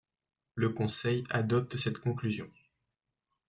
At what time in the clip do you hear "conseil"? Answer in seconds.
0.69-1.25